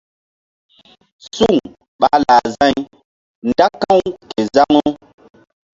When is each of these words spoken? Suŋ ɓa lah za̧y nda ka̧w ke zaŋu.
Suŋ 1.31 1.55
ɓa 1.99 2.09
lah 2.23 2.43
za̧y 2.55 2.77
nda 3.47 3.65
ka̧w 3.81 3.99
ke 4.29 4.39
zaŋu. 4.53 4.87